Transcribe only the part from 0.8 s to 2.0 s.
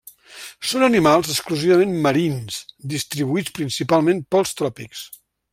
animals exclusivament